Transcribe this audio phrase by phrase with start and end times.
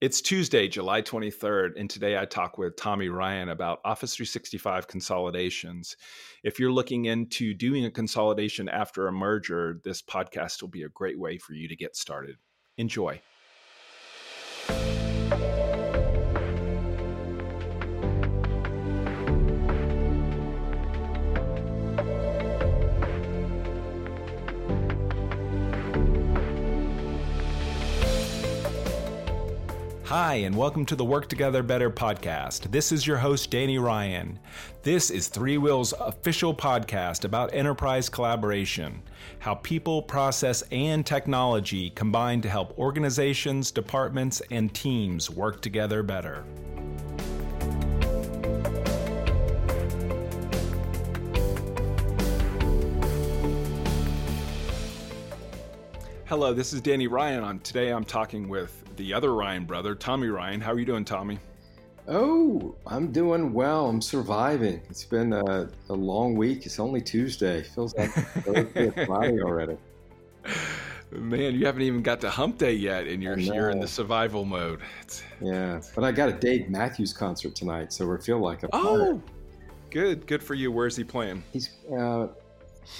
[0.00, 5.94] It's Tuesday, July 23rd, and today I talk with Tommy Ryan about Office 365 consolidations.
[6.42, 10.88] If you're looking into doing a consolidation after a merger, this podcast will be a
[10.88, 12.36] great way for you to get started.
[12.78, 13.20] Enjoy.
[30.30, 32.70] Hi, and welcome to the Work Together Better podcast.
[32.70, 34.38] This is your host, Danny Ryan.
[34.84, 39.02] This is ThreeWill's official podcast about enterprise collaboration,
[39.40, 46.44] how people, process, and technology combine to help organizations, departments, and teams work together better.
[56.30, 57.42] Hello, this is Danny Ryan.
[57.42, 60.60] On today, I'm talking with the other Ryan brother, Tommy Ryan.
[60.60, 61.40] How are you doing, Tommy?
[62.06, 63.88] Oh, I'm doing well.
[63.88, 64.80] I'm surviving.
[64.88, 66.66] It's been a, a long week.
[66.66, 67.64] It's only Tuesday.
[67.64, 68.12] Feels like
[69.06, 69.76] Friday already.
[71.10, 74.44] Man, you haven't even got to hump day yet, and you're you're in the survival
[74.44, 74.82] mode.
[75.02, 78.68] It's, yeah, but I got a Dave Matthews concert tonight, so we feel like a
[78.72, 79.20] oh,
[79.90, 80.70] good, good for you.
[80.70, 81.42] Where's he playing?
[81.52, 82.28] He's uh,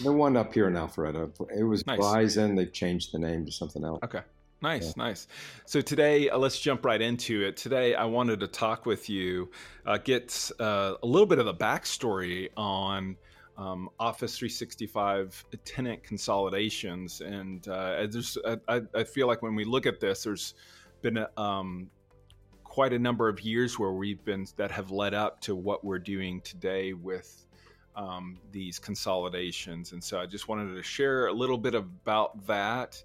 [0.03, 1.31] the one up here in Alpharetta.
[1.57, 2.01] It was nice.
[2.01, 2.57] Verizon.
[2.57, 4.01] They've changed the name to something else.
[4.05, 4.21] Okay.
[4.63, 5.05] Nice, yeah.
[5.05, 5.27] nice.
[5.65, 7.57] So today, uh, let's jump right into it.
[7.57, 9.51] Today, I wanted to talk with you,
[9.87, 13.17] uh, get uh, a little bit of the backstory on
[13.57, 18.37] um, Office 365 tenant consolidations, and uh, there's,
[18.69, 20.55] I, I, feel like when we look at this, there's
[21.03, 21.91] been a, um,
[22.65, 25.99] quite a number of years where we've been that have led up to what we're
[25.99, 27.47] doing today with
[27.97, 33.03] um, these consolidations, and so I just wanted to share a little bit about that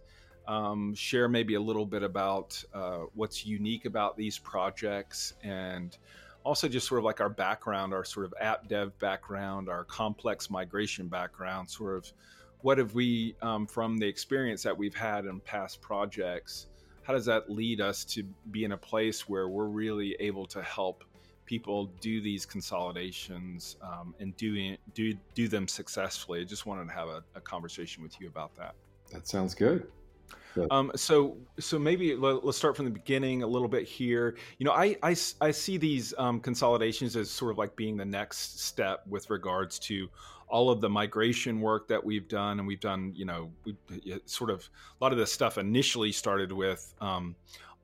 [0.48, 5.98] um, share maybe a little bit about uh, what's unique about these projects and
[6.44, 10.50] also just sort of like our background, our sort of app dev background, our complex
[10.50, 12.12] migration background, sort of
[12.62, 16.68] what have we, um, from the experience that we've had in past projects,
[17.04, 20.62] how does that lead us to be in a place where we're really able to
[20.62, 21.04] help
[21.46, 26.42] people do these consolidations um, and doing do do them successfully?
[26.42, 28.76] I just wanted to have a, a conversation with you about that.
[29.12, 29.88] That sounds good.
[30.72, 34.38] Um, so, so maybe let, us start from the beginning a little bit here.
[34.58, 38.06] You know, I I, I see these um, consolidations as sort of like being the
[38.06, 40.10] next step with regards to
[40.48, 43.12] all of the migration work that we've done, and we've done.
[43.16, 43.76] You know, we
[44.26, 44.68] sort of
[45.00, 47.36] a lot of this stuff initially started with um,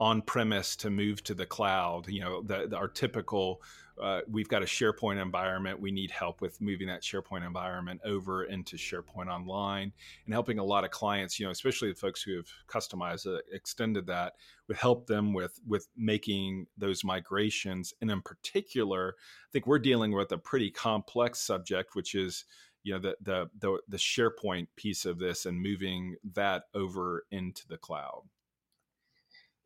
[0.02, 2.08] on premise to move to the cloud.
[2.08, 3.62] You know, the, the, our typical
[4.02, 5.80] uh, we've got a SharePoint environment.
[5.80, 9.94] We need help with moving that SharePoint environment over into SharePoint Online
[10.26, 13.46] and helping a lot of clients, you know, especially the folks who have customized it,
[13.52, 14.34] extended that,
[14.68, 17.94] would help them with with making those migrations.
[18.02, 22.46] And in particular, I think we're dealing with a pretty complex subject, which is
[22.82, 27.68] you know the the the, the SharePoint piece of this and moving that over into
[27.68, 28.24] the cloud.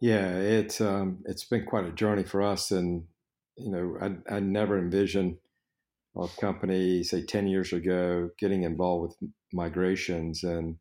[0.02, 3.06] Yeah, it's um, it's been quite a journey for us, and
[3.58, 5.38] you know, I, I never envisioned
[6.18, 10.44] a company, say 10 years ago, getting involved with migrations.
[10.44, 10.76] And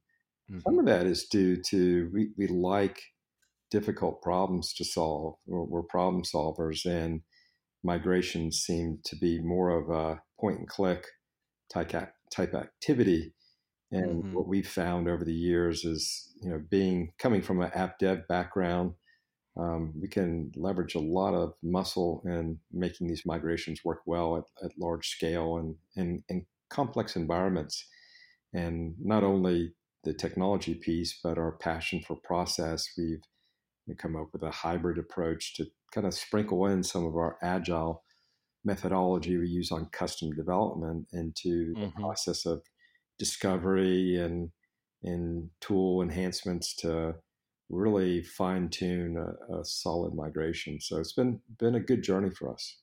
[0.50, 0.60] mm-hmm.
[0.60, 3.00] some of that is due to we, we like
[3.70, 5.34] difficult problems to solve.
[5.46, 7.22] We're, we're problem solvers, and
[7.82, 11.04] migrations seem to be more of a point and click
[11.72, 11.92] type,
[12.32, 13.34] type activity.
[13.90, 14.34] And mm-hmm.
[14.34, 18.26] what we've found over the years is, you know, being coming from an app dev
[18.28, 18.94] background,
[19.56, 24.64] um, we can leverage a lot of muscle in making these migrations work well at,
[24.64, 27.86] at large scale and in complex environments.
[28.52, 32.88] And not only the technology piece, but our passion for process.
[32.96, 33.20] We've
[33.98, 38.02] come up with a hybrid approach to kind of sprinkle in some of our agile
[38.64, 41.82] methodology we use on custom development into mm-hmm.
[41.82, 42.62] the process of
[43.18, 44.50] discovery and
[45.02, 47.14] and tool enhancements to
[47.70, 50.80] really fine tune a, a, solid migration.
[50.80, 52.78] So it's been been a good journey for us.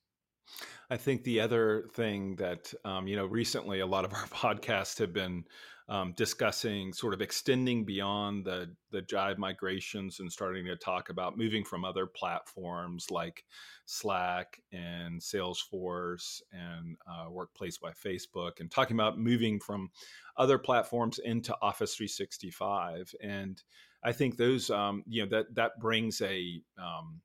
[0.89, 4.97] I think the other thing that um, you know recently a lot of our podcasts
[4.99, 5.45] have been
[5.89, 11.37] um, discussing sort of extending beyond the the Jive migrations and starting to talk about
[11.37, 13.43] moving from other platforms like
[13.85, 19.89] Slack and Salesforce and uh, Workplace by Facebook, and talking about moving from
[20.37, 23.61] other platforms into Office 365 and
[24.03, 27.21] I think those, um, you know, that that brings a um,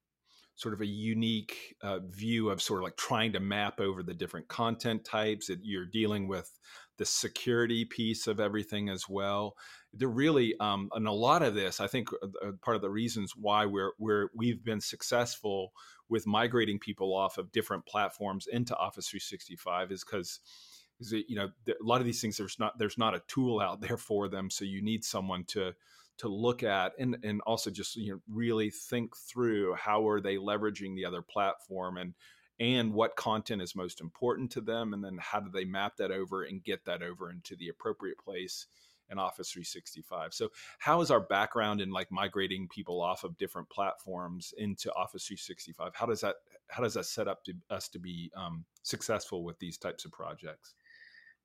[0.56, 4.14] sort of a unique uh, view of sort of like trying to map over the
[4.14, 6.58] different content types that you're dealing with
[6.98, 9.54] the security piece of everything as well.
[9.92, 13.32] They're really um, and a lot of this i think uh, part of the reasons
[13.34, 15.72] why we're we're we've been successful
[16.08, 20.40] with migrating people off of different platforms into office 365 is because
[21.10, 23.96] you know a lot of these things there's not there's not a tool out there
[23.96, 25.72] for them so you need someone to
[26.18, 30.36] to look at and and also just you know really think through how are they
[30.36, 32.14] leveraging the other platform and
[32.58, 36.10] and what content is most important to them and then how do they map that
[36.10, 38.66] over and get that over into the appropriate place
[39.10, 40.48] in office 365 so
[40.78, 45.92] how is our background in like migrating people off of different platforms into office 365
[45.94, 46.36] how does that
[46.68, 50.10] how does that set up to us to be um, successful with these types of
[50.10, 50.74] projects?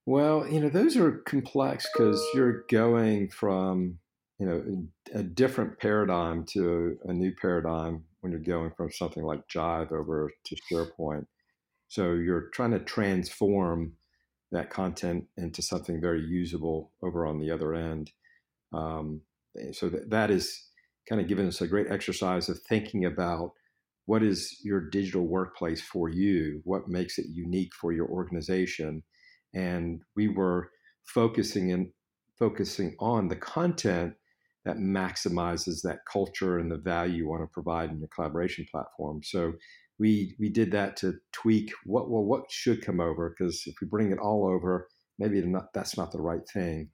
[0.08, 4.00] Well you know those are complex because you're going from
[4.42, 9.48] you know a different paradigm to a new paradigm when you're going from something like
[9.48, 11.28] Jive over to SharePoint.
[11.90, 13.94] So you're trying to transform
[14.52, 18.12] that content into something very usable over on the other end.
[18.74, 19.22] Um,
[19.74, 20.70] so that, that is
[21.08, 23.52] kind of given us a great exercise of thinking about
[24.08, 29.04] what is your digital workplace for you, what makes it unique for your organization,
[29.54, 30.72] and we were
[31.06, 31.92] focusing in
[32.40, 34.16] focusing on the content
[34.66, 39.22] that maximizes that culture and the value you want to provide in your collaboration platform.
[39.24, 39.54] So
[40.00, 43.88] we we did that to tweak what well what should come over because if we
[43.88, 44.88] bring it all over,
[45.20, 46.90] maybe not, that's not the right thing,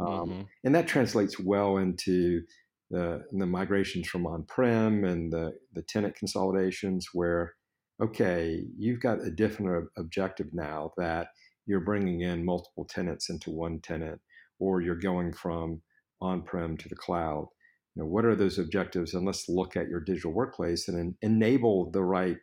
[0.00, 0.42] um, mm-hmm.
[0.64, 2.42] and that translates well into
[2.90, 7.54] the the migrations from on-prem and the the tenant consolidations where
[8.02, 11.28] okay you've got a different objective now that
[11.66, 14.20] you're bringing in multiple tenants into one tenant
[14.58, 15.80] or you're going from
[16.22, 17.48] on-prem to the cloud.
[17.94, 19.14] You know, what are those objectives?
[19.14, 22.38] And let's look at your digital workplace and en- enable the right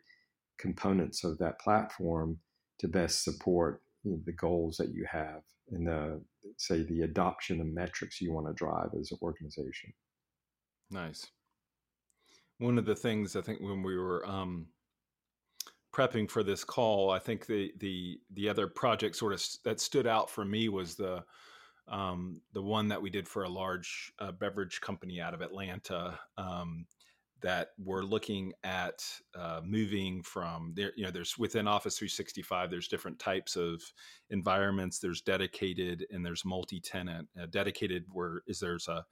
[0.58, 2.38] components of that platform
[2.78, 5.42] to best support you know, the goals that you have
[5.72, 6.20] and the
[6.56, 9.92] say the adoption and metrics you want to drive as an organization.
[10.90, 11.26] Nice.
[12.58, 14.66] One of the things I think when we were um,
[15.94, 20.06] prepping for this call, I think the the the other project sort of that stood
[20.06, 21.24] out for me was the
[21.88, 26.18] um, the one that we did for a large uh, beverage company out of Atlanta
[26.38, 26.86] um,
[27.42, 29.02] that we're looking at
[29.34, 30.92] uh, moving from there.
[30.96, 33.82] You know, there's within Office 365, there's different types of
[34.30, 34.98] environments.
[34.98, 37.28] There's dedicated and there's multi-tenant.
[37.40, 39.04] Uh, dedicated where is there's a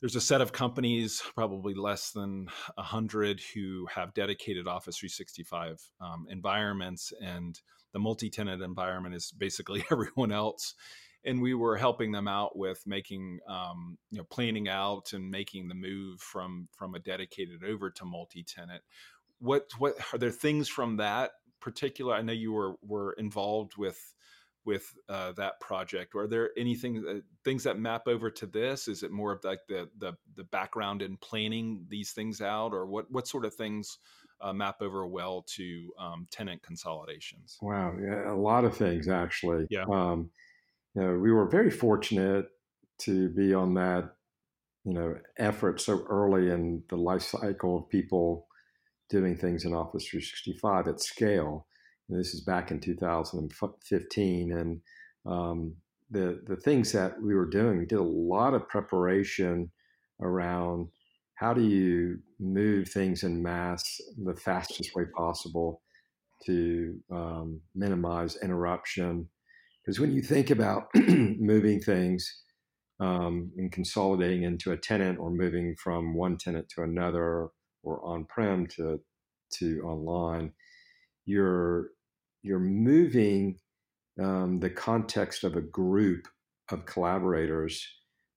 [0.00, 5.80] there's a set of companies, probably less than a hundred, who have dedicated Office 365
[6.00, 7.60] um, environments, and
[7.92, 10.74] the multi-tenant environment is basically everyone else
[11.24, 15.68] and we were helping them out with making um, you know planning out and making
[15.68, 18.82] the move from from a dedicated over to multi-tenant.
[19.38, 24.14] What what are there things from that particular i know you were were involved with
[24.64, 26.14] with uh, that project.
[26.14, 28.88] Are there anything uh, things that map over to this?
[28.88, 32.72] Is it more of like the the, the background in planning these things out?
[32.72, 33.98] Or what what sort of things
[34.40, 37.58] uh, map over well to um, tenant consolidations?
[37.60, 39.66] Wow yeah a lot of things actually.
[39.70, 39.84] Yeah.
[39.90, 40.30] Um,
[40.94, 42.46] you know, we were very fortunate
[43.00, 44.10] to be on that,
[44.84, 48.46] you know, effort so early in the life cycle of people
[49.08, 51.66] doing things in Office 365 at scale.
[52.08, 54.80] And this is back in 2015, and
[55.24, 55.74] um,
[56.10, 59.70] the the things that we were doing, we did a lot of preparation
[60.20, 60.88] around
[61.34, 65.82] how do you move things in mass the fastest way possible
[66.44, 69.28] to um, minimize interruption
[69.84, 72.42] because when you think about moving things
[73.00, 77.48] um, and consolidating into a tenant or moving from one tenant to another
[77.82, 79.00] or on-prem to
[79.54, 80.52] to online,
[81.26, 81.90] you're
[82.42, 83.58] you're moving
[84.20, 86.28] um, the context of a group
[86.70, 87.86] of collaborators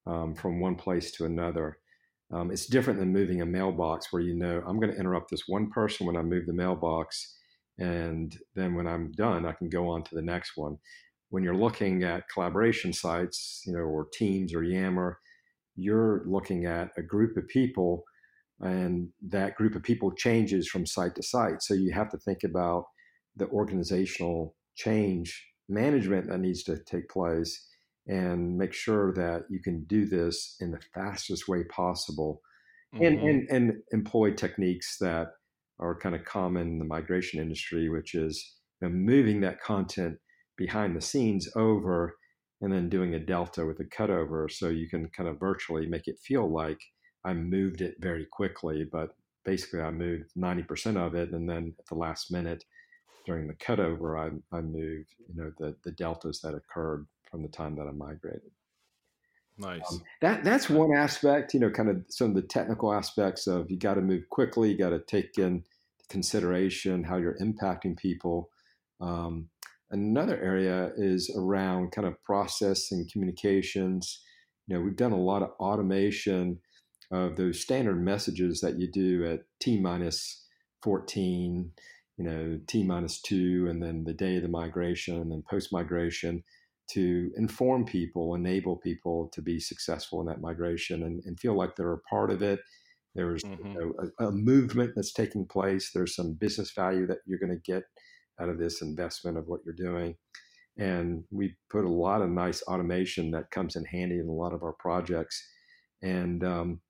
[0.07, 1.77] um, from one place to another.
[2.33, 5.43] Um, it's different than moving a mailbox where you know I'm going to interrupt this
[5.47, 7.37] one person when I move the mailbox,
[7.77, 10.77] and then when I'm done, I can go on to the next one
[11.29, 15.19] when you're looking at collaboration sites, you know, or Teams or Yammer,
[15.75, 18.03] you're looking at a group of people,
[18.61, 21.61] and that group of people changes from site to site.
[21.61, 22.85] So you have to think about
[23.35, 27.67] the organizational change management that needs to take place
[28.07, 32.41] and make sure that you can do this in the fastest way possible
[32.93, 33.03] mm-hmm.
[33.03, 35.27] and, and, and employ techniques that
[35.79, 40.17] are kind of common in the migration industry, which is you know, moving that content
[40.57, 42.17] behind the scenes over
[42.61, 46.07] and then doing a delta with a cutover so you can kind of virtually make
[46.07, 46.79] it feel like
[47.23, 51.85] I moved it very quickly, but basically I moved 90% of it and then at
[51.87, 52.63] the last minute
[53.25, 57.49] during the cutover I, I moved you know the, the deltas that occurred from the
[57.49, 58.51] time that I migrated.
[59.57, 59.81] Nice.
[59.89, 63.71] Um, that that's one aspect, you know, kind of some of the technical aspects of
[63.71, 65.63] you got to move quickly, you got to take in
[66.09, 68.49] consideration how you're impacting people.
[68.99, 69.49] Um,
[69.91, 74.21] another area is around kind of process and communications.
[74.67, 76.59] You know, we've done a lot of automation
[77.11, 80.45] of those standard messages that you do at T minus
[80.83, 81.71] 14,
[82.17, 85.71] you know, T minus two, and then the day of the migration, and then post
[85.71, 86.43] migration
[86.87, 91.75] to inform people, enable people to be successful in that migration and, and feel like
[91.75, 92.59] they're a part of it.
[93.15, 93.67] There's mm-hmm.
[93.67, 95.91] you know, a, a, movement that's taking place.
[95.93, 97.83] There's some business value that you're going to get
[98.39, 100.15] out of this investment of what you're doing.
[100.77, 104.53] And we put a lot of nice automation that comes in handy in a lot
[104.53, 105.41] of our projects.
[106.01, 106.81] And um,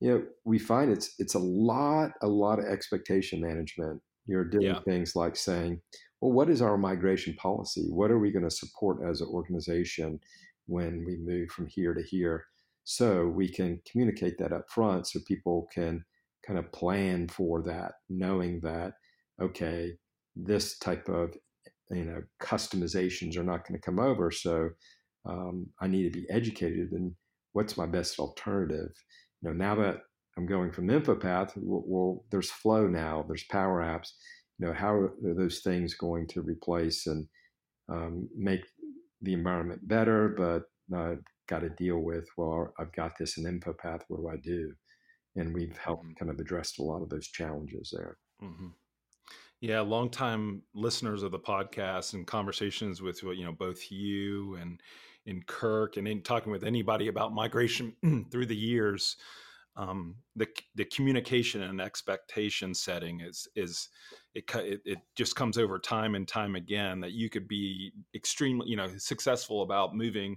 [0.00, 4.00] you know, we find it's it's a lot, a lot of expectation management.
[4.26, 4.80] You're doing yeah.
[4.80, 5.80] things like saying,
[6.20, 7.86] well, what is our migration policy?
[7.90, 10.18] What are we going to support as an organization
[10.66, 12.44] when we move from here to here?
[12.84, 16.04] So we can communicate that up front so people can
[16.46, 18.92] kind of plan for that, knowing that,
[19.40, 19.92] okay,
[20.36, 21.34] this type of
[21.90, 24.30] you know customizations are not going to come over.
[24.30, 24.70] So
[25.28, 27.14] um, I need to be educated in
[27.52, 28.90] what's my best alternative.
[29.42, 29.98] You know, now that
[30.36, 34.10] I'm going from InfoPath, well, well there's Flow now, there's Power Apps
[34.58, 37.26] you know, how are those things going to replace and
[37.88, 38.62] um, make
[39.22, 40.34] the environment better?
[40.36, 40.62] But
[40.96, 44.02] I've got to deal with, well, I've got this in InfoPath.
[44.08, 44.72] What do I do?
[45.36, 46.14] And we've helped mm-hmm.
[46.18, 48.16] kind of address a lot of those challenges there.
[48.42, 48.68] Mm-hmm.
[49.60, 54.80] Yeah, longtime listeners of the podcast and conversations with you know both you and
[55.24, 57.94] in Kirk and in talking with anybody about migration
[58.30, 59.16] through the years,
[59.76, 63.88] um, the the communication and expectation setting is is
[64.34, 68.68] it, it, it just comes over time and time again that you could be extremely
[68.68, 70.36] you know successful about moving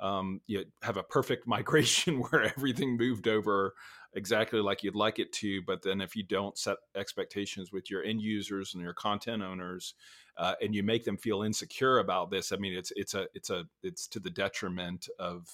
[0.00, 3.74] um, you have a perfect migration where everything moved over
[4.14, 8.02] exactly like you'd like it to but then if you don't set expectations with your
[8.02, 9.94] end users and your content owners
[10.36, 13.50] uh, and you make them feel insecure about this i mean it's it's a it's
[13.50, 15.48] a it's to the detriment of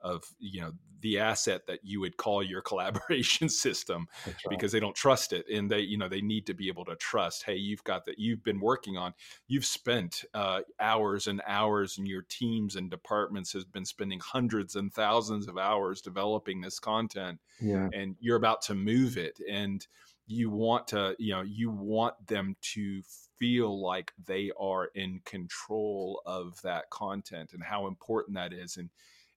[0.00, 4.34] of you know the asset that you would call your collaboration system right.
[4.48, 6.96] because they don't trust it and they you know they need to be able to
[6.96, 9.12] trust hey you've got that you've been working on
[9.46, 14.76] you've spent uh, hours and hours and your teams and departments has been spending hundreds
[14.76, 17.88] and thousands of hours developing this content yeah.
[17.92, 19.86] and you're about to move it and
[20.26, 23.02] you want to you know you want them to
[23.38, 28.90] feel like they are in control of that content and how important that is and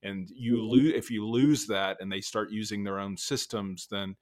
[0.04, 4.16] and you lose if you lose that and they start using their own systems then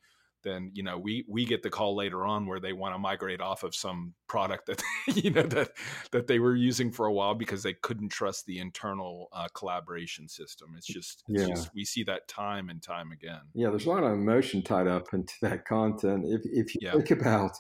[0.44, 3.42] then you know we we get the call later on where they want to migrate
[3.42, 4.82] off of some product that
[5.16, 5.72] you know that
[6.12, 10.28] that they were using for a while because they couldn't trust the internal uh, collaboration
[10.28, 11.50] system it's just it's yeah.
[11.50, 14.88] just we see that time and time again yeah there's a lot of emotion tied
[14.88, 16.94] up into that content if if you yeah.
[16.94, 17.52] think about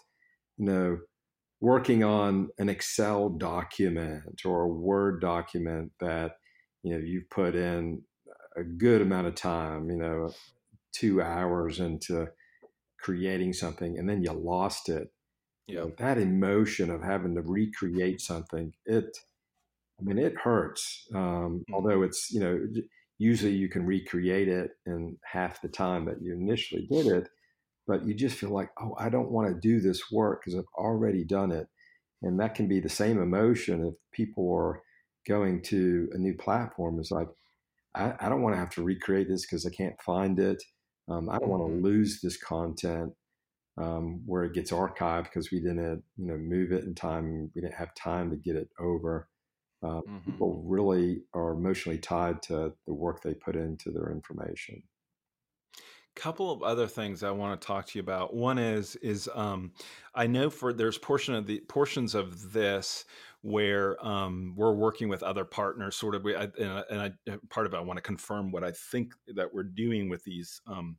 [0.57, 0.97] you know
[1.61, 6.33] working on an excel document or a word document that
[6.83, 8.01] you know you've put in
[8.59, 10.31] a good amount of time, you know,
[10.91, 12.27] two hours into
[12.99, 15.11] creating something and then you lost it.
[15.67, 15.73] Yeah.
[15.73, 19.17] You know, that emotion of having to recreate something, it,
[19.99, 21.07] I mean, it hurts.
[21.13, 21.73] Um, mm-hmm.
[21.73, 22.59] Although it's, you know,
[23.17, 27.29] usually you can recreate it in half the time that you initially did it,
[27.87, 30.73] but you just feel like, oh, I don't want to do this work because I've
[30.77, 31.67] already done it.
[32.21, 34.81] And that can be the same emotion if people are
[35.27, 36.99] going to a new platform.
[36.99, 37.27] It's like,
[37.95, 40.61] I, I don't want to have to recreate this because I can't find it.
[41.07, 41.83] Um, I don't want to mm-hmm.
[41.83, 43.13] lose this content
[43.77, 47.49] um, where it gets archived because we didn't, you know, move it in time.
[47.55, 49.27] We didn't have time to get it over.
[49.81, 50.31] Uh, mm-hmm.
[50.31, 54.83] People really are emotionally tied to the work they put into their information
[56.19, 58.33] couple of other things I want to talk to you about.
[58.33, 59.71] One is is um,
[60.13, 63.05] I know for there's portion of the portions of this
[63.41, 67.73] where um, we're working with other partners, sort of, and, I, and I, part of
[67.73, 70.97] it I want to confirm what I think that we're doing with these um,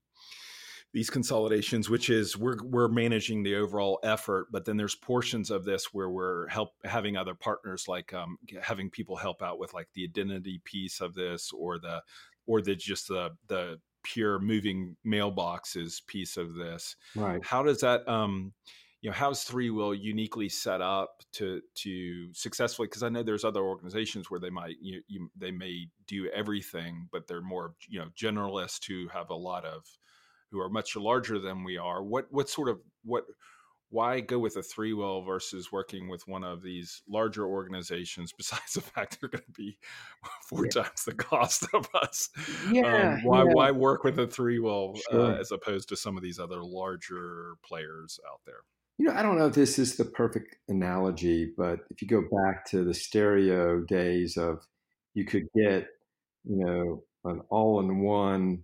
[0.92, 5.64] these consolidations, which is we're we're managing the overall effort, but then there's portions of
[5.64, 9.88] this where we're help having other partners, like um, having people help out with like
[9.94, 12.02] the identity piece of this, or the
[12.47, 16.97] or the just the the pure moving mailboxes piece of this.
[17.14, 17.44] Right.
[17.44, 18.52] How does that um
[19.02, 23.62] you know how's ThreeWill uniquely set up to to successfully because i know there's other
[23.62, 28.09] organizations where they might you, you, they may do everything but they're more you know
[28.16, 29.83] generalists who have a lot of
[30.50, 33.25] who are much larger than we are what what sort of what
[33.92, 38.80] why go with a ThreeWill versus working with one of these larger organizations besides the
[38.80, 39.78] fact they're going to be
[40.49, 40.83] four yeah.
[40.83, 42.30] times the cost of us
[42.71, 43.52] yeah, um, why yeah.
[43.52, 45.21] why work with a ThreeWill uh, sure.
[45.21, 48.61] uh, as opposed to some of these other larger players out there
[49.00, 52.21] you know i don't know if this is the perfect analogy but if you go
[52.21, 54.59] back to the stereo days of
[55.14, 55.87] you could get
[56.45, 58.62] you know an all-in-one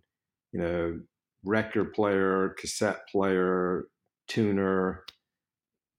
[0.52, 1.00] you know
[1.42, 3.86] record player cassette player
[4.28, 5.04] tuner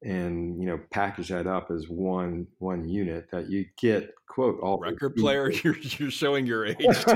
[0.03, 4.77] and you know package that up as one one unit that you get quote all
[4.77, 5.51] record player?
[5.63, 6.75] You're, you're showing your age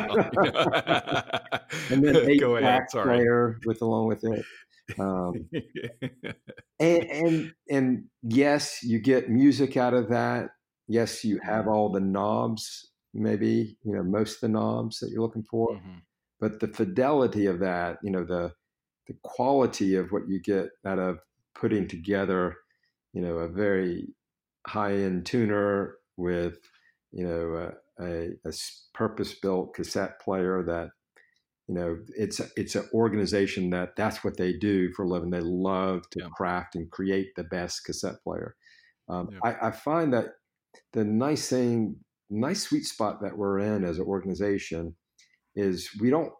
[1.91, 3.17] and then a Go ahead, sorry.
[3.19, 4.43] player with along with it
[4.99, 5.33] um,
[6.79, 10.49] and, and and yes you get music out of that
[10.87, 11.69] yes you have mm-hmm.
[11.69, 15.97] all the knobs maybe you know most of the knobs that you're looking for mm-hmm.
[16.39, 18.51] but the fidelity of that you know the
[19.07, 21.19] the quality of what you get out of
[21.55, 22.55] putting together
[23.13, 24.07] you know, a very
[24.67, 26.57] high end tuner with,
[27.11, 28.53] you know, a, a, a
[28.93, 30.89] purpose built cassette player that,
[31.67, 35.29] you know, it's it's an organization that that's what they do for a living.
[35.29, 36.29] They love to yeah.
[36.35, 38.55] craft and create the best cassette player.
[39.09, 39.39] Um, yeah.
[39.43, 40.27] I, I find that
[40.93, 41.97] the nice thing,
[42.29, 44.95] nice sweet spot that we're in as an organization
[45.55, 46.31] is we don't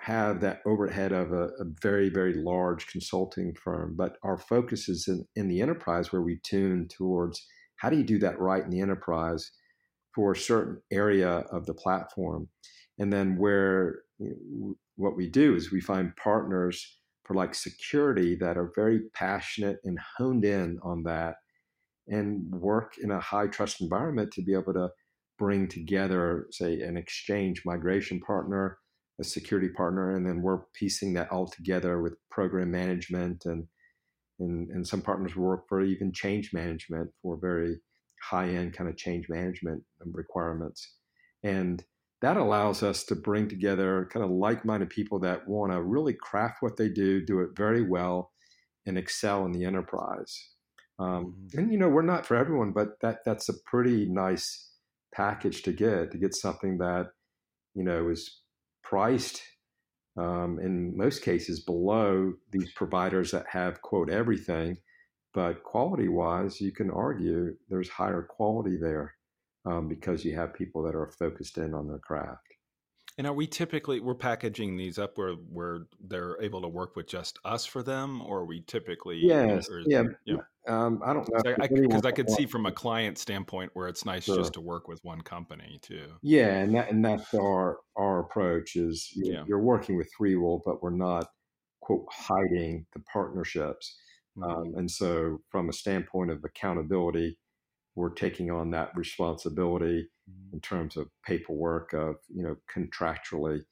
[0.00, 5.08] have that overhead of a, a, very, very large consulting firm, but our focus is
[5.08, 8.70] in, in the enterprise where we tune towards how do you do that right in
[8.70, 9.50] the enterprise
[10.14, 12.48] for a certain area of the platform.
[12.98, 14.00] And then where
[14.96, 19.98] what we do is we find partners for like security that are very passionate and
[20.18, 21.36] honed in on that
[22.08, 24.90] and work in a high trust environment to be able to
[25.38, 28.78] bring together, say, an exchange migration partner
[29.20, 33.66] a security partner, and then we're piecing that all together with program management and
[34.40, 37.76] and, and some partners work for even change management for very
[38.20, 40.96] high end kind of change management requirements,
[41.44, 41.84] and
[42.24, 46.14] that allows us to bring together kind of like minded people that want to really
[46.14, 48.32] craft what they do, do it very well,
[48.86, 50.34] and excel in the enterprise.
[50.98, 51.58] Um, mm-hmm.
[51.58, 54.70] and you know we're not for everyone, but that that's a pretty nice
[55.14, 57.08] package to get to get something that
[57.74, 58.40] you know is
[58.82, 59.42] priced
[60.16, 64.76] um, in most cases below these providers that have quote everything
[65.32, 69.14] but quality wise you can argue there's higher quality there
[69.64, 72.54] um, because you have people that are focused in on their craft
[73.16, 77.06] and are we typically we're packaging these up where where they're able to work with
[77.06, 80.36] just us for them, or are we typically yes, yeah, yeah.
[80.66, 84.04] Um, I don't know because I, I, could see from a client standpoint where it's
[84.04, 84.36] nice sure.
[84.36, 86.06] just to work with one company too.
[86.22, 89.44] Yeah, and that and that's our our approach is you, yeah.
[89.46, 91.28] you're working with three ThreeWill, but we're not
[91.80, 93.96] quote hiding the partnerships.
[94.36, 94.50] Mm-hmm.
[94.50, 97.38] Um, and so, from a standpoint of accountability,
[97.94, 100.08] we're taking on that responsibility
[100.52, 103.62] in terms of paperwork of you know contractually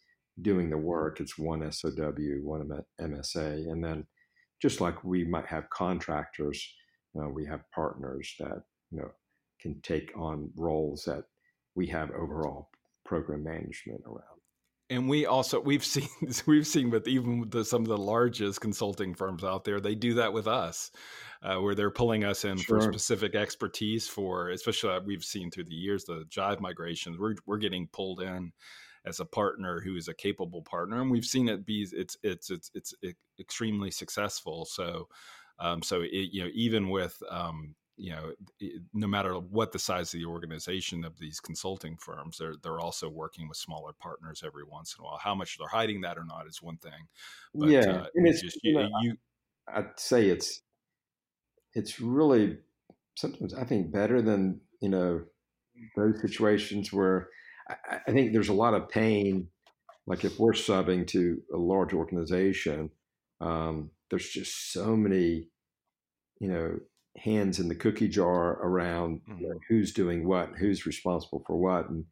[0.40, 1.20] doing the work.
[1.20, 2.68] It's one SOW, one
[3.00, 4.06] MSA, and then
[4.60, 6.64] just like we might have contractors,
[7.20, 9.10] uh, we have partners that you know
[9.60, 11.24] can take on roles that
[11.74, 12.68] we have overall
[13.04, 14.41] program management around
[14.92, 16.08] and we also we've seen
[16.46, 19.94] we've seen with even with the, some of the largest consulting firms out there they
[19.94, 20.90] do that with us
[21.42, 22.80] uh, where they're pulling us in sure.
[22.80, 27.34] for specific expertise for especially uh, we've seen through the years the jive migrations we're,
[27.46, 28.52] we're getting pulled in
[29.04, 32.50] as a partner who is a capable partner and we've seen it be it's it's
[32.50, 32.94] it's it's
[33.40, 35.08] extremely successful so
[35.58, 38.32] um, so it, you know even with um, you know,
[38.94, 43.08] no matter what the size of the organization of these consulting firms, they're they're also
[43.08, 45.20] working with smaller partners every once in a while.
[45.22, 47.08] How much they're hiding that or not is one thing.
[47.54, 49.16] But, yeah, uh, and it's, just, you, know, you,
[49.68, 50.62] I'd say it's
[51.74, 52.58] it's really
[53.16, 55.22] sometimes I think better than you know
[55.96, 57.28] those situations where
[57.68, 59.48] I, I think there's a lot of pain.
[60.06, 62.90] Like if we're subbing to a large organization,
[63.40, 65.48] um, there's just so many
[66.40, 66.78] you know
[67.18, 69.40] hands in the cookie jar around mm-hmm.
[69.42, 72.04] you know, who's doing what, who's responsible for what, and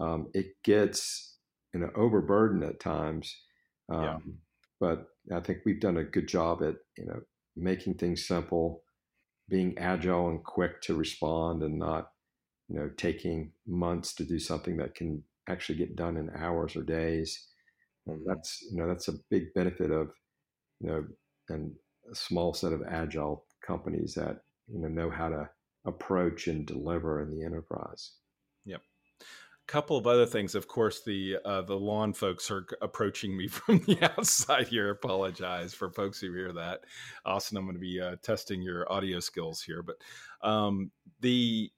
[0.00, 1.36] um, it gets
[1.74, 3.34] you know overburdened at times.
[3.90, 4.18] Um, yeah.
[4.80, 7.20] But I think we've done a good job at you know
[7.56, 8.82] making things simple,
[9.48, 12.10] being agile and quick to respond, and not
[12.68, 16.82] you know taking months to do something that can actually get done in hours or
[16.82, 17.48] days.
[18.06, 18.28] And mm-hmm.
[18.28, 20.08] that's you know that's a big benefit of
[20.80, 21.04] you know
[21.50, 21.72] and
[22.10, 25.48] a small set of agile companies that you know know how to
[25.84, 28.12] approach and deliver in the enterprise.
[28.64, 28.80] Yep.
[29.20, 29.24] A
[29.70, 30.54] couple of other things.
[30.54, 34.90] Of course, the uh, the lawn folks are approaching me from the outside here.
[34.90, 36.80] Apologize for folks who hear that.
[37.26, 39.96] Austin, I'm going to be uh, testing your audio skills here, but
[40.48, 41.70] um, the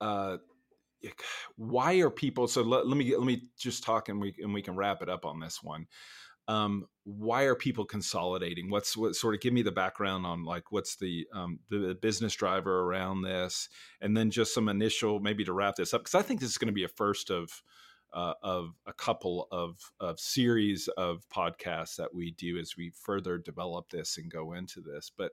[0.00, 0.36] uh,
[1.56, 2.46] why are people?
[2.46, 5.08] So let, let me let me just talk, and we and we can wrap it
[5.08, 5.86] up on this one
[6.48, 8.68] um, why are people consolidating?
[8.68, 12.34] What's what sort of give me the background on like what's the um, the business
[12.34, 13.70] driver around this?
[14.02, 16.58] And then just some initial maybe to wrap this up because i think this is
[16.58, 17.62] going to be a first of
[18.12, 23.38] uh, of a couple of, of series of podcasts that we do as we further
[23.38, 25.10] develop this and go into this.
[25.14, 25.32] But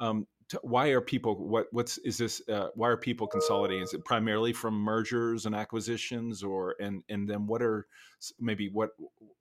[0.00, 0.26] um,
[0.62, 3.82] why are people what what's is this uh, why are people consolidating?
[3.82, 7.86] Is it primarily from mergers and acquisitions or and and then what are
[8.40, 8.90] maybe what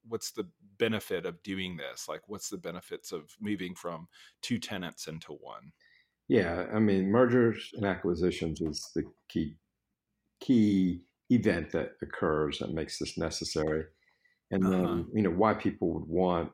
[0.07, 2.07] what's the benefit of doing this?
[2.07, 4.07] Like what's the benefits of moving from
[4.41, 5.71] two tenants into one?
[6.27, 9.55] Yeah i mean mergers and acquisitions is the key
[10.41, 13.85] key event that occurs that makes this necessary.
[14.51, 15.03] And then uh-huh.
[15.13, 16.51] you know why people would want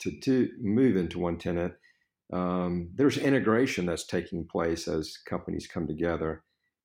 [0.00, 1.74] to, to move into one tenant
[2.32, 6.42] um, there's integration that's taking place as companies come together.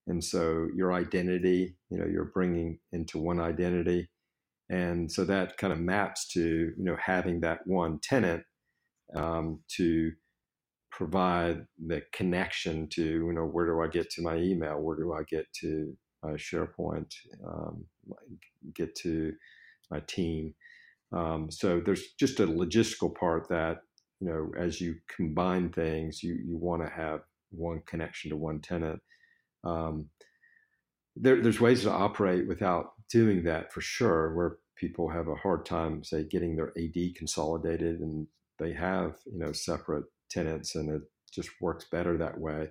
[0.08, 4.10] And so your identity, you know, you're bringing into one identity.
[4.70, 8.44] And so that kind of maps to, you know, having that one tenant
[9.16, 10.12] um, to
[10.92, 14.80] provide the connection to, you know, where do I get to my email?
[14.80, 17.14] Where do I get to my SharePoint?
[17.48, 17.86] Um,
[18.76, 19.34] get to
[19.90, 20.54] my team?
[21.12, 23.78] Um, so there's just a logistical part that
[24.20, 28.60] you know, as you combine things, you you want to have one connection to one
[28.60, 29.02] tenant.
[29.64, 30.10] Um,
[31.16, 35.66] there, there's ways to operate without doing that for sure, where people have a hard
[35.66, 38.28] time, say, getting their AD consolidated, and
[38.58, 41.02] they have you know separate tenants, and it
[41.34, 42.70] just works better that way.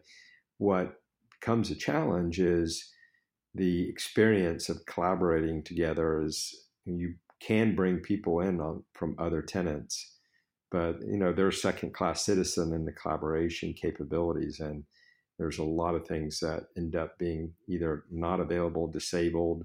[0.58, 1.00] What
[1.40, 2.90] becomes a challenge is
[3.54, 6.22] the experience of collaborating together.
[6.22, 10.17] Is you can bring people in on, from other tenants
[10.70, 14.85] but you know they're a second class citizen in the collaboration capabilities and
[15.38, 19.64] there's a lot of things that end up being either not available disabled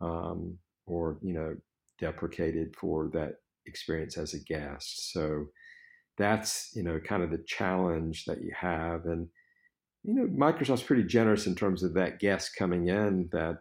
[0.00, 1.54] um, or you know
[1.98, 3.34] deprecated for that
[3.66, 5.12] experience as a guest.
[5.12, 5.46] So
[6.16, 9.28] that's you know kind of the challenge that you have and
[10.04, 13.58] you know microsoft's pretty generous in terms of that guest coming in that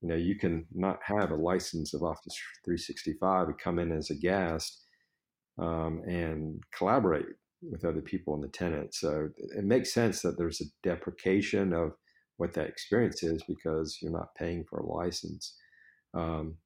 [0.00, 4.08] you know you can not have a license of office 365 and come in as
[4.10, 4.86] a guest
[5.60, 7.26] um, and collaborate
[7.62, 8.94] with other people in the tenant.
[8.94, 11.92] So it makes sense that there's a deprecation of
[12.38, 15.54] what that experience is because you're not paying for a license.
[16.14, 16.56] Um,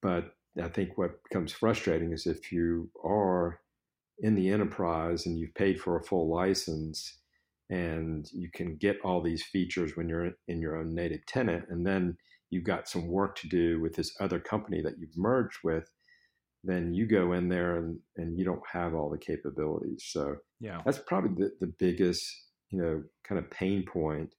[0.00, 3.60] but I think what becomes frustrating is if you are
[4.20, 7.18] in the enterprise and you've paid for a full license
[7.68, 11.84] and you can get all these features when you're in your own native tenant, and
[11.84, 12.16] then
[12.50, 15.90] you've got some work to do with this other company that you've merged with
[16.64, 20.04] then you go in there and, and you don't have all the capabilities.
[20.08, 22.24] So yeah, that's probably the, the biggest,
[22.70, 24.34] you know, kind of pain point.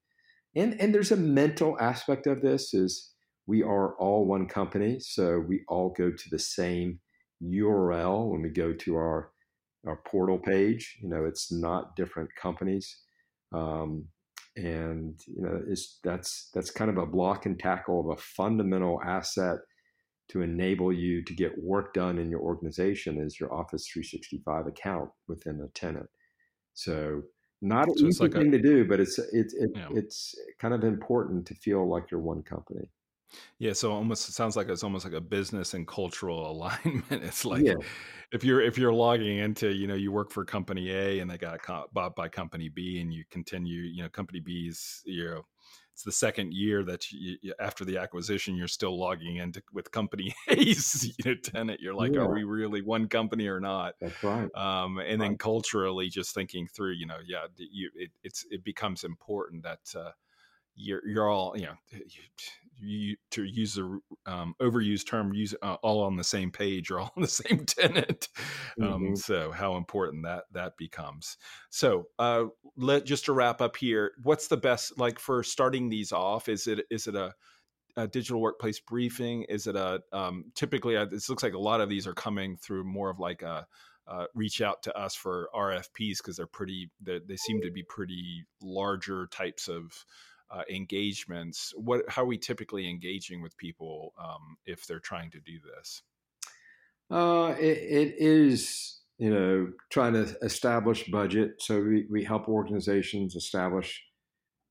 [0.56, 3.12] And and there's a mental aspect of this is
[3.46, 5.00] we are all one company.
[5.00, 7.00] So we all go to the same
[7.44, 9.32] URL when we go to our
[9.88, 10.98] our portal page.
[11.02, 12.98] You know, it's not different companies.
[13.54, 14.06] Um,
[14.58, 19.00] and you know, it's that's that's kind of a block and tackle of a fundamental
[19.06, 19.60] asset
[20.30, 25.10] to enable you to get work done in your organization is your Office 365 account
[25.28, 26.10] within a tenant.
[26.74, 27.24] So
[27.62, 29.88] not an so easy like thing a, to do, but it's it's it, yeah.
[29.92, 32.90] it's kind of important to feel like you're one company.
[33.60, 37.24] Yeah, so almost it sounds like it's almost like a business and cultural alignment.
[37.24, 37.76] It's like yeah.
[38.32, 41.38] if you're if you're logging into, you know, you work for company A and they
[41.38, 41.60] got
[41.94, 45.42] bought by company B, and you continue, you know, company B's, you know,
[45.98, 50.32] it's the second year that you, after the acquisition you're still logging into with company
[50.48, 51.82] A's you know tenant.
[51.82, 52.20] You're like, yeah.
[52.20, 53.96] are we really one company or not?
[54.00, 54.48] That's right.
[54.54, 55.30] Um, and right.
[55.30, 59.80] then culturally, just thinking through, you know, yeah, you, it, it's it becomes important that.
[59.96, 60.12] Uh,
[60.80, 61.74] you're you're all you know
[62.80, 67.00] you, to use the um, overused term use uh, all on the same page or
[67.00, 68.28] all on the same tenant
[68.82, 69.16] um, mm-hmm.
[69.16, 71.38] so how important that that becomes
[71.70, 72.44] so uh,
[72.76, 76.68] let just to wrap up here what's the best like for starting these off is
[76.68, 77.34] it is it a
[77.96, 81.82] a digital workplace briefing is it a um, typically uh, this looks like a lot
[81.82, 83.66] of these are coming through more of like a
[84.08, 87.84] uh, reach out to us for RFPs because they're pretty they, they seem to be
[87.84, 89.92] pretty larger types of
[90.50, 95.40] uh, engagements what how are we typically engaging with people um, if they're trying to
[95.40, 96.02] do this?
[97.10, 101.56] Uh, it, it is you know trying to establish budget.
[101.60, 104.02] So we, we help organizations establish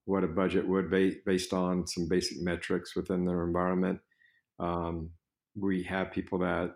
[0.07, 3.99] what a budget would be based on some basic metrics within their environment.
[4.59, 5.11] Um,
[5.59, 6.75] we have people that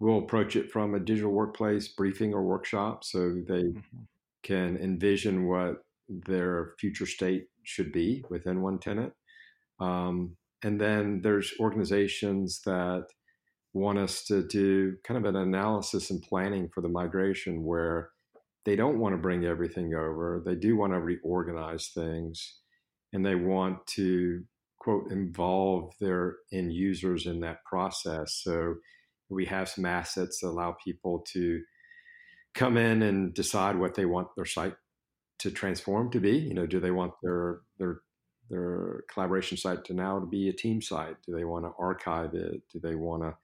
[0.00, 4.02] will approach it from a digital workplace briefing or workshop so they mm-hmm.
[4.42, 9.12] can envision what their future state should be within one tenant.
[9.80, 13.06] Um, and then there's organizations that
[13.74, 18.10] want us to do kind of an analysis and planning for the migration where
[18.64, 20.42] they don't want to bring everything over.
[20.44, 22.60] They do want to reorganize things
[23.12, 24.44] and they want to,
[24.78, 28.40] quote, involve their end users in that process.
[28.42, 28.74] So
[29.28, 31.60] we have some assets that allow people to
[32.54, 34.74] come in and decide what they want their site
[35.42, 36.38] to transform to be.
[36.38, 38.00] You know, do they want their their
[38.48, 41.16] their collaboration site to now to be a team site?
[41.26, 42.62] Do they want to archive it?
[42.72, 43.34] Do they want to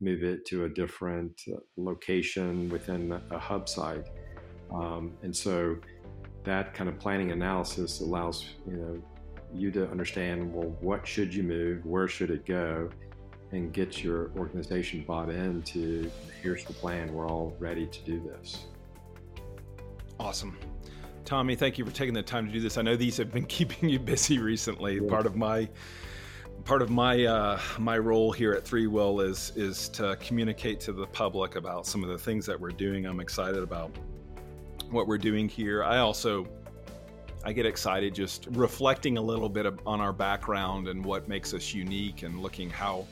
[0.00, 4.06] move it to a different uh, location within a hub site?
[4.72, 5.76] Um, and so
[6.44, 9.02] that kind of planning analysis allows you know
[9.54, 12.90] you to understand well what should you move, where should it go,
[13.52, 16.10] and get your organization bought into
[16.42, 17.14] here's the plan.
[17.14, 18.66] We're all ready to do this.
[20.18, 20.58] Awesome.
[21.26, 22.78] Tommy, thank you for taking the time to do this.
[22.78, 25.00] I know these have been keeping you busy recently.
[25.00, 25.68] Part of my
[26.64, 31.06] part of my uh, my role here at ThreeWill is is to communicate to the
[31.08, 33.06] public about some of the things that we're doing.
[33.06, 33.90] I'm excited about
[34.90, 35.82] what we're doing here.
[35.82, 36.46] I also
[37.44, 41.74] I get excited just reflecting a little bit on our background and what makes us
[41.74, 43.04] unique and looking how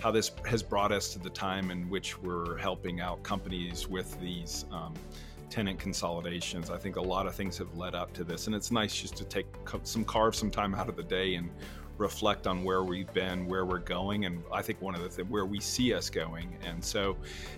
[0.00, 4.18] how this has brought us to the time in which we're helping out companies with
[4.20, 4.94] these um,
[5.50, 6.70] tenant consolidations.
[6.70, 9.16] I think a lot of things have led up to this, and it's nice just
[9.16, 9.46] to take
[9.82, 11.50] some carve some time out of the day and
[11.98, 15.28] reflect on where we've been, where we're going, and I think one of the things
[15.28, 16.56] where we see us going.
[16.64, 17.16] And so,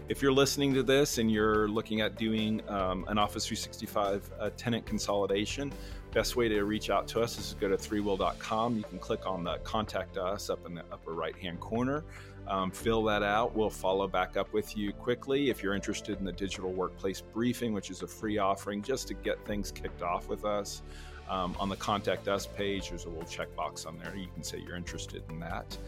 [0.08, 4.50] if you're listening to this and you're looking at doing um, an Office 365 uh,
[4.56, 5.72] tenant consolidation,
[6.12, 8.76] best way to reach out to us is to go to threewill.com.
[8.76, 12.04] You can click on the contact us up in the upper right hand corner.
[12.48, 13.54] Um, fill that out.
[13.54, 15.50] We'll follow back up with you quickly.
[15.50, 19.14] If you're interested in the digital workplace briefing, which is a free offering just to
[19.14, 20.82] get things kicked off with us,
[21.30, 24.14] um, on the contact us page, there's a little checkbox on there.
[24.14, 25.78] You can say you're interested in that.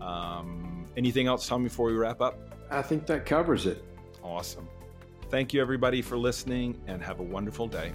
[0.00, 2.38] Um, anything else, Tom, before we wrap up?
[2.70, 3.82] I think that covers it.
[4.22, 4.68] Awesome.
[5.30, 7.92] Thank you, everybody, for listening, and have a wonderful day.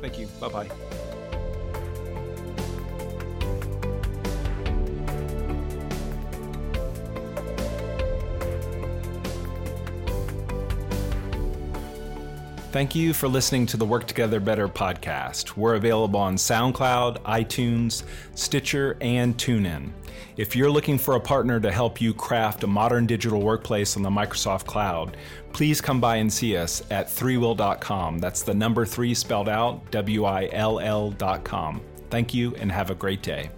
[0.00, 0.26] Thank you.
[0.40, 1.09] Bye bye.
[12.72, 15.56] Thank you for listening to the Work Together Better podcast.
[15.56, 18.04] We're available on SoundCloud, iTunes,
[18.36, 19.90] Stitcher, and TuneIn.
[20.36, 24.04] If you're looking for a partner to help you craft a modern digital workplace on
[24.04, 25.16] the Microsoft Cloud,
[25.52, 28.20] please come by and see us at threewill.com.
[28.20, 31.80] That's the number three spelled out, W I L L.com.
[32.08, 33.50] Thank you and have a great day.